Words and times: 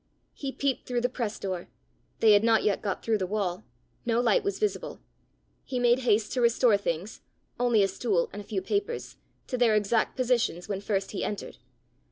He 0.33 0.51
peeped 0.51 0.87
through 0.87 1.01
the 1.01 1.09
press 1.09 1.37
door: 1.37 1.69
they 2.21 2.31
had 2.31 2.43
not 2.43 2.63
yet 2.63 2.81
got 2.81 3.03
through 3.03 3.19
the 3.19 3.27
wall: 3.27 3.63
no 4.03 4.19
light 4.19 4.43
was 4.43 4.57
visible! 4.57 4.99
He 5.63 5.77
made 5.77 5.99
haste 5.99 6.31
to 6.33 6.41
restore 6.41 6.75
things 6.75 7.21
only 7.59 7.83
a 7.83 7.87
stool 7.87 8.27
and 8.33 8.41
a 8.41 8.43
few 8.45 8.63
papers 8.63 9.17
to 9.45 9.59
their 9.59 9.75
exact 9.75 10.15
positions 10.17 10.67
when 10.67 10.81
first 10.81 11.11
he 11.11 11.23
entered. 11.23 11.59